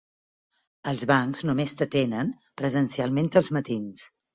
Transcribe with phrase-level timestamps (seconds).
[0.93, 4.13] Els bancs només t'atenen presencialment als matins.